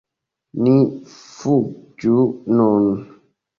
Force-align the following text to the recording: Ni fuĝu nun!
Ni 0.67 0.73
fuĝu 1.17 2.25
nun! 2.57 2.91